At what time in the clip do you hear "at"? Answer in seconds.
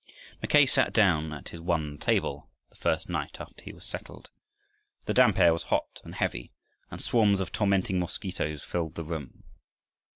1.31-1.49